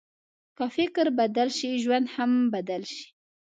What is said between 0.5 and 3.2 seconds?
که فکر بدل شي، ژوند هم بدل شي.